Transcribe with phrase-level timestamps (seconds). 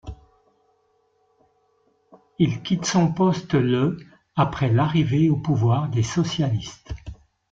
[2.39, 3.97] Il quitte son poste le
[4.35, 6.95] après l'arrivée au pouvoir des socialistes.